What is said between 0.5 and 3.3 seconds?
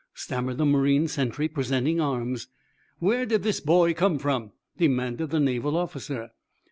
the marine sentry, presenting arms. "Where